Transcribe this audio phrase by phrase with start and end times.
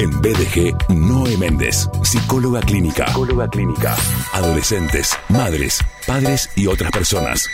[0.00, 3.06] En BDG, Noé Méndez, psicóloga clínica.
[3.08, 3.94] Psicóloga clínica.
[4.32, 7.46] Adolescentes, madres, padres y otras personas.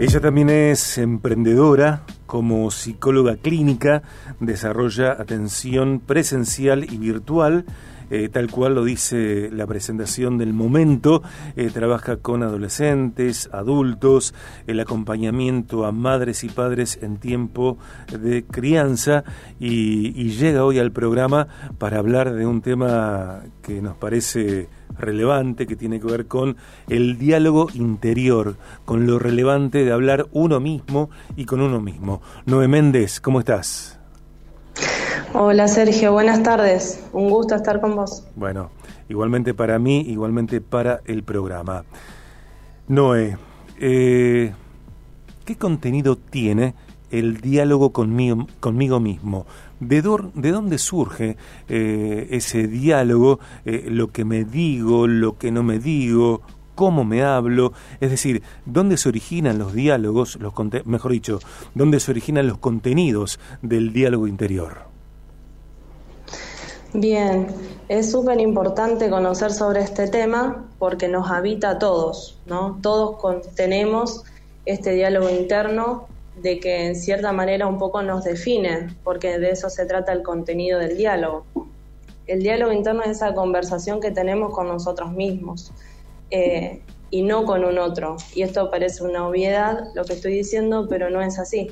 [0.00, 4.02] Ella también es emprendedora, como psicóloga clínica,
[4.40, 7.66] desarrolla atención presencial y virtual
[8.10, 11.22] eh, tal cual lo dice la presentación del momento,
[11.56, 14.34] eh, trabaja con adolescentes, adultos,
[14.66, 17.78] el acompañamiento a madres y padres en tiempo
[18.10, 19.24] de crianza
[19.58, 25.66] y, y llega hoy al programa para hablar de un tema que nos parece relevante
[25.66, 26.56] que tiene que ver con
[26.88, 32.20] el diálogo interior, con lo relevante de hablar uno mismo y con uno mismo.
[32.46, 33.97] Noé Méndez, ¿cómo estás?
[35.34, 37.04] Hola Sergio, buenas tardes.
[37.12, 38.26] Un gusto estar con vos.
[38.34, 38.70] Bueno,
[39.10, 41.84] igualmente para mí, igualmente para el programa.
[42.88, 43.36] Noé,
[43.78, 44.54] eh,
[45.44, 46.74] ¿qué contenido tiene
[47.10, 49.46] el diálogo conmigo, mismo?
[49.80, 50.02] ¿De,
[50.34, 51.36] ¿De, dónde surge
[51.68, 56.40] eh, ese diálogo, eh, lo que me digo, lo que no me digo,
[56.74, 57.74] cómo me hablo?
[58.00, 60.54] Es decir, ¿dónde se originan los diálogos, los
[60.86, 61.38] mejor dicho,
[61.74, 64.87] dónde se originan los contenidos del diálogo interior?
[66.94, 67.48] Bien,
[67.90, 72.78] es súper importante conocer sobre este tema porque nos habita a todos, ¿no?
[72.80, 73.18] Todos
[73.54, 74.24] tenemos
[74.64, 76.06] este diálogo interno
[76.40, 80.22] de que en cierta manera un poco nos define, porque de eso se trata el
[80.22, 81.44] contenido del diálogo.
[82.26, 85.72] El diálogo interno es esa conversación que tenemos con nosotros mismos
[86.30, 88.16] eh, y no con un otro.
[88.34, 91.68] Y esto parece una obviedad lo que estoy diciendo, pero no es así.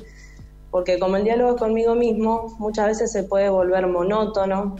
[0.69, 4.75] Porque como el diálogo es conmigo mismo, muchas veces se puede volver monótono,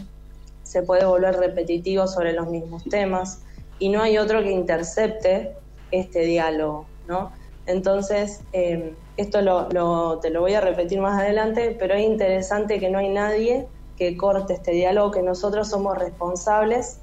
[0.68, 3.40] se puede volver repetitivo sobre los mismos temas
[3.78, 5.54] y no hay otro que intercepte
[5.90, 7.32] este diálogo, ¿no?
[7.64, 12.90] Entonces, em, esto lo, te lo voy a repetir más adelante, pero es interesante que
[12.90, 13.66] no hay nadie
[13.96, 17.00] que corte este diálogo, que nosotros somos responsables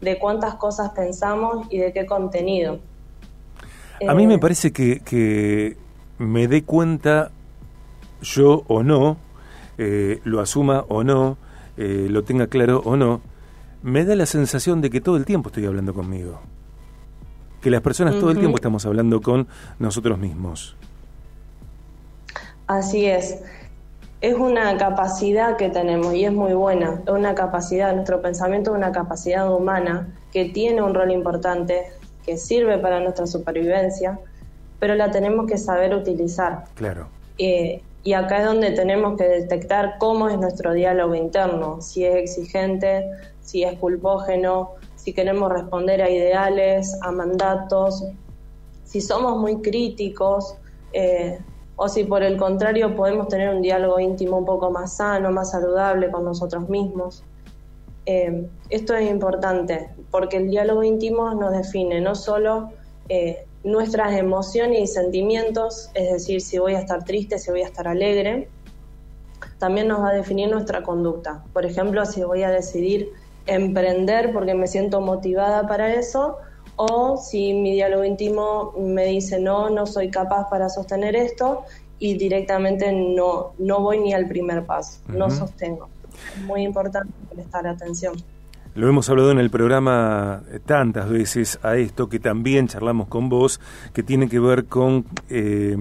[0.00, 2.78] de cuántas cosas pensamos y de qué contenido.
[4.08, 5.76] A mí me eh, parece que, que
[6.16, 7.30] me dé cuenta
[8.22, 9.18] yo o no,
[9.76, 11.36] eh, lo asuma o no,
[11.76, 13.20] eh, lo tenga claro o no,
[13.82, 16.40] me da la sensación de que todo el tiempo estoy hablando conmigo.
[17.60, 19.46] Que las personas todo el tiempo estamos hablando con
[19.78, 20.76] nosotros mismos.
[22.66, 23.40] Así es.
[24.20, 27.02] Es una capacidad que tenemos y es muy buena.
[27.04, 31.84] Es una capacidad, nuestro pensamiento es una capacidad humana que tiene un rol importante,
[32.24, 34.18] que sirve para nuestra supervivencia,
[34.78, 36.64] pero la tenemos que saber utilizar.
[36.74, 37.08] Claro.
[37.38, 42.16] Eh, y acá es donde tenemos que detectar cómo es nuestro diálogo interno, si es
[42.16, 43.08] exigente,
[43.40, 48.04] si es culpógeno, si queremos responder a ideales, a mandatos,
[48.84, 50.56] si somos muy críticos
[50.92, 51.38] eh,
[51.76, 55.50] o si por el contrario podemos tener un diálogo íntimo un poco más sano, más
[55.50, 57.22] saludable con nosotros mismos.
[58.04, 62.70] Eh, esto es importante porque el diálogo íntimo nos define no solo
[63.08, 67.66] eh, nuestras emociones y sentimientos, es decir, si voy a estar triste, si voy a
[67.66, 68.48] estar alegre,
[69.58, 71.44] también nos va a definir nuestra conducta.
[71.52, 73.10] Por ejemplo, si voy a decidir
[73.46, 76.38] emprender porque me siento motivada para eso,
[76.76, 81.64] o si mi diálogo íntimo me dice no, no soy capaz para sostener esto
[81.98, 85.88] y directamente no, no voy ni al primer paso, no sostengo.
[86.36, 88.14] Es muy importante prestar atención.
[88.74, 93.60] Lo hemos hablado en el programa tantas veces a esto que también charlamos con vos,
[93.92, 95.76] que tiene que ver con eh,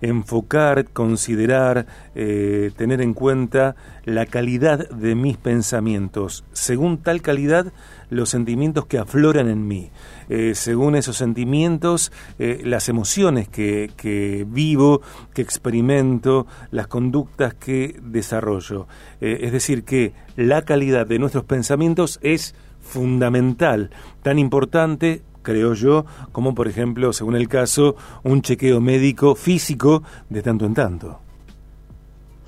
[0.00, 1.86] enfocar, considerar,
[2.16, 6.44] eh, tener en cuenta la calidad de mis pensamientos.
[6.52, 7.72] Según tal calidad,
[8.10, 9.90] los sentimientos que afloran en mí.
[10.28, 17.98] Eh, según esos sentimientos, eh, las emociones que, que, vivo, que experimento, las conductas que
[18.02, 18.86] desarrollo.
[19.20, 23.90] es decir, que la calidad de nuestros pensamientos es fundamental,
[24.22, 27.94] tan importante creo yo, como por ejemplo, según el caso,
[28.24, 31.20] un chequeo médico físico de tanto en tanto.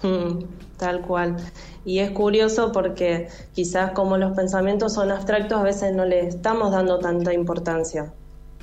[0.03, 1.37] Mm, tal cual.
[1.85, 6.73] Y es curioso porque quizás como los pensamientos son abstractos, a veces no le estamos
[6.73, 8.13] dando tanta importancia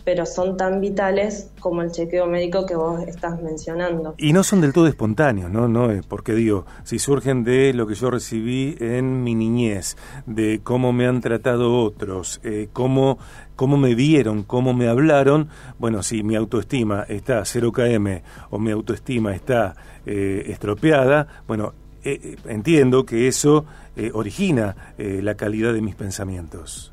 [0.04, 4.16] pero son tan vitales como el chequeo médico que vos estás mencionando.
[4.18, 5.68] Y no son del todo espontáneos, ¿no?
[5.68, 10.92] no porque digo, si surgen de lo que yo recibí en mi niñez, de cómo
[10.92, 13.18] me han tratado otros, eh, cómo,
[13.56, 15.50] cómo me vieron, cómo me hablaron,
[15.80, 19.76] bueno, si mi autoestima está 0 km o mi autoestima está
[20.06, 23.66] eh, estropeada, bueno, eh, entiendo que eso
[24.14, 26.92] origina la calidad de mis pensamientos.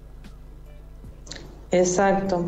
[1.70, 2.44] Exacto.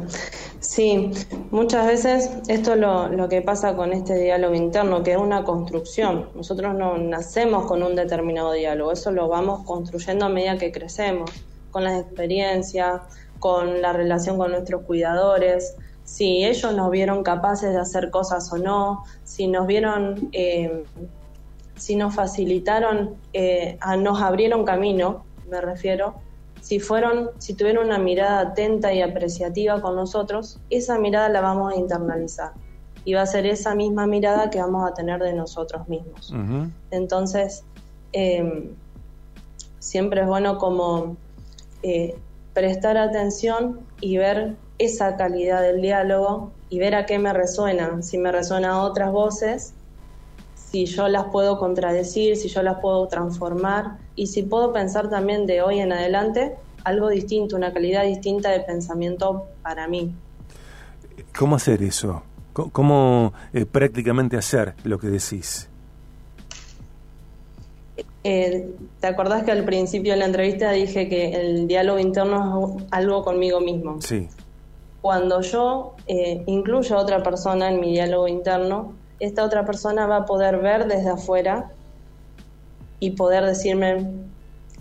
[0.60, 1.10] Sí,
[1.50, 5.42] muchas veces esto es lo, lo, que pasa con este diálogo interno, que es una
[5.44, 6.28] construcción.
[6.34, 11.30] Nosotros no nacemos con un determinado diálogo, eso lo vamos construyendo a medida que crecemos,
[11.70, 13.00] con las experiencias,
[13.38, 15.74] con la relación con nuestros cuidadores,
[16.04, 20.84] si ellos nos vieron capaces de hacer cosas o no, si nos vieron, eh,
[21.82, 26.14] si nos facilitaron, eh, nos abrieron camino, me refiero,
[26.60, 31.72] si fueron, si tuvieron una mirada atenta y apreciativa con nosotros, esa mirada la vamos
[31.72, 32.52] a internalizar.
[33.04, 36.32] Y va a ser esa misma mirada que vamos a tener de nosotros mismos.
[36.92, 37.64] Entonces,
[38.12, 38.68] em,
[39.80, 41.16] siempre es bueno como
[41.82, 42.14] eh,
[42.54, 48.18] prestar atención y ver esa calidad del diálogo y ver a qué me resuena, si
[48.18, 49.74] me resuena a otras voces,
[50.72, 55.44] si yo las puedo contradecir, si yo las puedo transformar y si puedo pensar también
[55.44, 60.14] de hoy en adelante algo distinto, una calidad distinta de pensamiento para mí.
[61.38, 62.22] ¿Cómo hacer eso?
[62.54, 65.68] ¿Cómo eh, prácticamente hacer lo que decís?
[68.24, 72.84] Eh, ¿Te acordás que al principio de la entrevista dije que el diálogo interno es
[72.90, 74.00] algo conmigo mismo?
[74.00, 74.26] Sí.
[75.02, 80.16] Cuando yo eh, incluyo a otra persona en mi diálogo interno, esta otra persona va
[80.16, 81.70] a poder ver desde afuera
[82.98, 84.10] y poder decirme,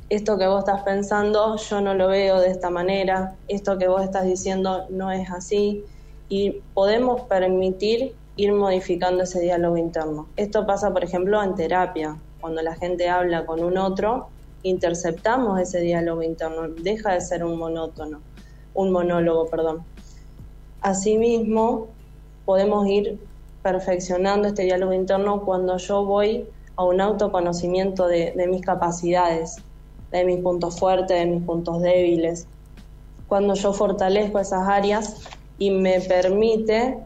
[0.10, 4.02] esto que vos estás pensando yo no lo veo de esta manera, esto que vos
[4.02, 5.86] estás diciendo no es así,
[6.28, 10.28] y podemos permitir ir modificando ese diálogo interno.
[10.38, 14.30] Esto pasa, por ejemplo, en terapia cuando la gente habla con un otro,
[14.64, 18.22] interceptamos ese diálogo interno, deja de ser un monótono,
[18.74, 19.84] un monólogo, perdón.
[20.82, 21.90] Asimismo,
[22.44, 23.20] podemos ir
[23.62, 29.58] perfeccionando este diálogo interno cuando yo voy a un autoconocimiento de, de mis capacidades,
[30.12, 32.48] de mis puntos fuertes, de mis puntos débiles.
[33.28, 35.22] Cuando yo fortalezco esas áreas
[35.58, 36.98] y me permite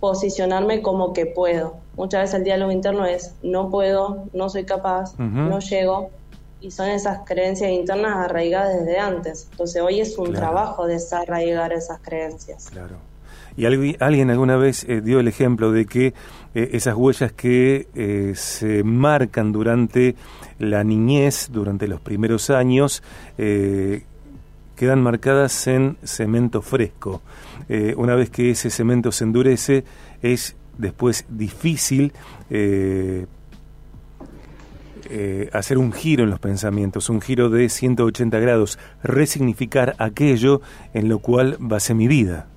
[0.00, 1.76] posicionarme como que puedo.
[1.96, 6.10] Muchas veces el diálogo interno es no puedo, no soy capaz, no llego,
[6.60, 9.48] y son esas creencias internas arraigadas desde antes.
[9.50, 12.68] Entonces hoy es un trabajo desarraigar esas creencias.
[12.70, 12.96] Claro.
[13.56, 16.14] Y alguien alguna vez eh, dio el ejemplo de que
[16.54, 20.14] eh, esas huellas que eh, se marcan durante
[20.58, 23.02] la niñez, durante los primeros años,
[23.36, 27.22] quedan marcadas en cemento fresco.
[27.96, 29.84] Una vez que ese cemento se endurece,
[30.22, 32.12] es después difícil
[35.08, 40.62] eh, hacer un giro en los pensamientos, un giro de 180 grados, resignificar aquello
[40.94, 42.48] en lo cual base mi vida.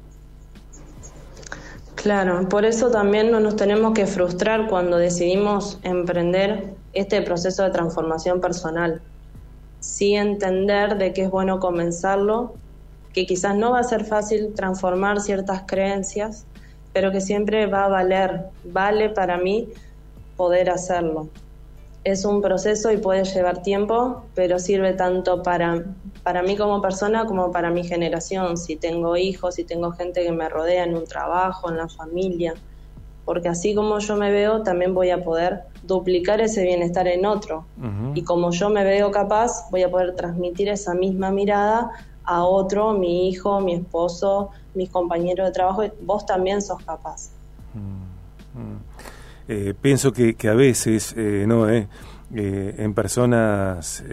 [2.02, 7.72] Claro, por eso también no nos tenemos que frustrar cuando decidimos emprender este proceso de
[7.72, 9.02] transformación personal
[9.80, 12.54] sí entender de que es bueno comenzarlo,
[13.14, 16.46] que quizás no va a ser fácil transformar ciertas creencias,
[16.94, 19.70] pero que siempre va a valer, vale para mí
[20.36, 21.30] poder hacerlo.
[22.04, 25.84] Es un proceso y puede llevar tiempo, pero sirve tanto para,
[26.30, 30.32] para mí como persona como para mi generación, si tengo hijos, si tengo gente que
[30.32, 32.54] me rodea en un trabajo, en la familia,
[33.26, 37.66] porque así como yo me veo, también voy a poder duplicar ese bienestar en otro.
[38.14, 41.90] Y como yo me veo capaz, voy a poder transmitir esa misma mirada
[42.24, 47.32] a otro, mi hijo, mi esposo, mis compañeros de trabajo, vos también sos capaz.
[47.74, 48.78] Mm, mm.
[49.48, 51.88] Eh, pienso que, que, a veces, eh, no, eh,
[52.36, 54.04] eh en personas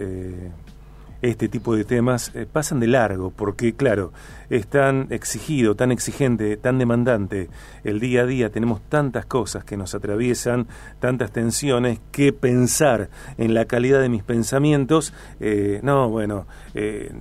[1.21, 4.11] este tipo de temas eh, pasan de largo, porque claro,
[4.49, 7.49] es tan exigido, tan exigente, tan demandante
[7.83, 10.67] el día a día, tenemos tantas cosas que nos atraviesan,
[10.99, 17.11] tantas tensiones, que pensar en la calidad de mis pensamientos, eh, no, bueno, eh,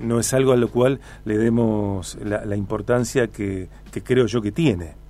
[0.00, 3.68] no es algo a lo cual le demos la, importancia que
[4.04, 5.05] creo yo que tiene.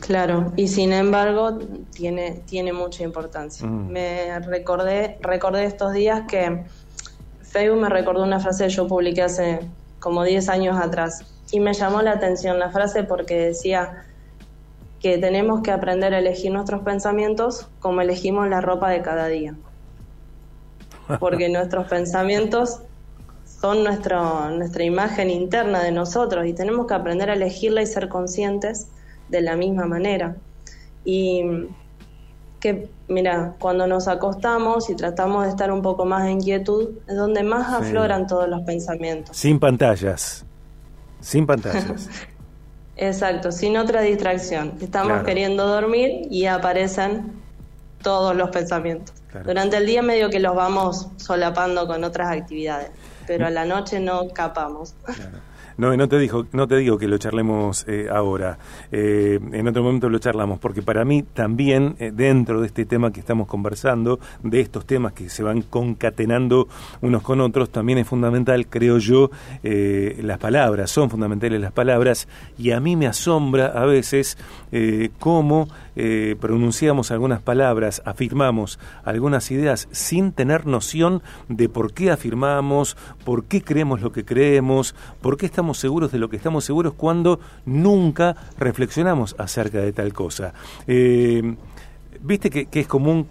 [0.00, 1.58] Claro, y sin embargo
[1.92, 3.66] tiene, tiene mucha importancia.
[3.66, 3.88] Mm.
[3.90, 6.64] Me recordé, recordé estos días que
[7.42, 9.60] Facebook me recordó una frase que yo publiqué hace
[9.98, 14.04] como 10 años atrás y me llamó la atención la frase porque decía
[15.00, 19.54] que tenemos que aprender a elegir nuestros pensamientos como elegimos la ropa de cada día.
[21.18, 22.80] Porque nuestros pensamientos
[23.44, 28.08] son nuestro, nuestra imagen interna de nosotros y tenemos que aprender a elegirla y ser
[28.08, 28.88] conscientes
[29.30, 30.36] de la misma manera.
[31.04, 31.42] Y
[32.60, 37.16] que, mira, cuando nos acostamos y tratamos de estar un poco más en quietud, es
[37.16, 39.36] donde más afloran todos los pensamientos.
[39.36, 40.44] Sin pantallas,
[41.20, 42.08] sin pantallas.
[42.96, 44.74] Exacto, sin otra distracción.
[44.80, 47.32] Estamos queriendo dormir y aparecen
[48.02, 49.14] todos los pensamientos.
[49.44, 52.90] Durante el día medio que los vamos solapando con otras actividades
[53.30, 54.92] pero a la noche no capamos.
[55.80, 58.58] No, no te, dijo, no te digo que lo charlemos eh, ahora,
[58.92, 63.10] eh, en otro momento lo charlamos, porque para mí también eh, dentro de este tema
[63.10, 66.68] que estamos conversando, de estos temas que se van concatenando
[67.00, 69.30] unos con otros, también es fundamental, creo yo,
[69.62, 74.36] las palabras, son fundamentales las palabras, y a mí me asombra a veces
[75.18, 75.68] cómo
[76.40, 83.62] pronunciamos algunas palabras, afirmamos algunas ideas sin tener noción de por qué afirmamos, por qué
[83.62, 88.36] creemos lo que creemos, por qué estamos seguros de lo que estamos seguros cuando nunca
[88.58, 90.52] reflexionamos acerca de tal cosa.
[90.86, 91.56] Eh,
[92.22, 93.26] Viste que, es común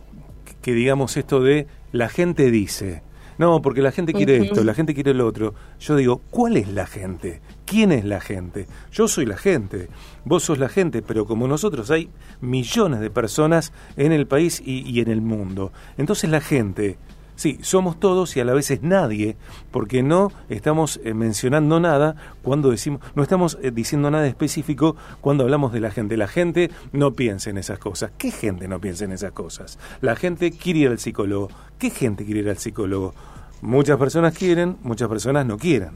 [0.61, 3.03] que, digamos esto de la gente dice,
[3.37, 5.53] no, porque la gente quiere esto, la gente quiere lo otro.
[5.79, 7.41] Yo digo, ¿cuál es la gente?
[7.65, 8.67] ¿Quién es la gente?
[8.91, 9.89] Yo soy la gente,
[10.25, 12.09] vos sos la gente, pero como nosotros hay
[12.41, 15.71] millones de personas en el país y en el mundo.
[15.97, 16.97] Entonces la gente
[17.39, 19.37] Sí, somos todos y a la vez es nadie,
[19.71, 25.45] porque no estamos eh, mencionando nada cuando decimos, no estamos eh, diciendo nada específico cuando
[25.45, 26.17] hablamos de la gente.
[26.17, 28.11] La gente no piensa en esas cosas.
[28.17, 29.79] ¿Qué gente no piensa en esas cosas?
[30.01, 31.47] La gente quiere ir al psicólogo.
[31.77, 33.13] ¿Qué gente quiere ir al psicólogo?
[33.61, 35.91] Muchas personas quieren, muchas personas no quieren.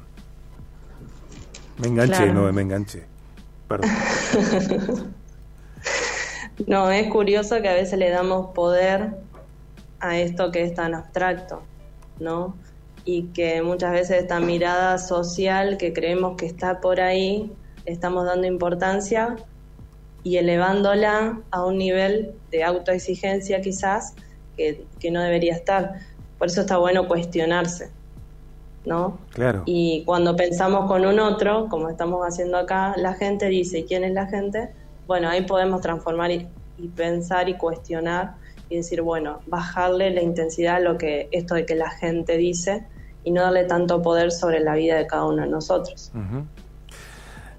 [1.80, 3.04] Me enganché, no me enganché.
[3.68, 3.90] Perdón.
[6.68, 9.33] no, es curioso que a veces le damos poder
[10.04, 11.62] a esto que es tan abstracto,
[12.20, 12.56] ¿no?
[13.06, 17.52] Y que muchas veces esta mirada social que creemos que está por ahí,
[17.86, 19.38] estamos dando importancia
[20.24, 24.14] y elevándola a un nivel de autoexigencia quizás
[24.58, 25.94] que, no debería estar.
[26.38, 27.90] Por eso está bueno cuestionarse,
[28.86, 29.18] ¿no?
[29.30, 29.64] Claro.
[29.66, 34.12] Y cuando pensamos con un otro, como estamos haciendo acá, la gente dice, ¿quién es
[34.12, 34.70] la gente?
[35.08, 36.48] Bueno, ahí podemos transformar y
[36.96, 41.76] pensar y cuestionar y decir, bueno, bajarle la intensidad a lo que esto de que
[41.76, 42.86] la gente dice
[43.24, 46.12] y no darle tanto poder sobre la vida de cada uno de nosotros.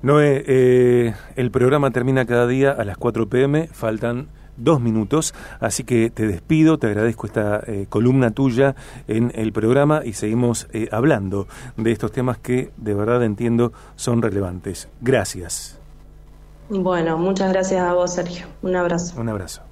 [0.03, 5.85] Noé, eh, el programa termina cada día a las 4 pm, faltan dos minutos, así
[5.85, 8.75] que te despido, te agradezco esta eh, columna tuya
[9.09, 14.23] en el programa y seguimos eh, hablando de estos temas que de verdad entiendo son
[14.23, 14.89] relevantes.
[15.01, 15.79] Gracias.
[16.69, 18.47] Bueno, muchas gracias a vos, Sergio.
[18.63, 19.21] Un abrazo.
[19.21, 19.63] Un abrazo.